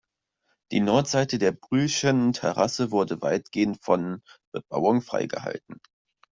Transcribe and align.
Die 0.71 0.79
"Nordseite" 0.79 1.37
der 1.37 1.51
Brühlschen 1.51 2.33
Terrasse 2.33 2.89
wurde 2.89 3.21
weitgehend 3.21 3.83
von 3.83 4.23
Bebauung 4.51 5.03
freigehalten. 5.03 5.77